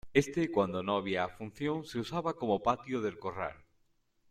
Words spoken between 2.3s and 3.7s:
como patio de corral.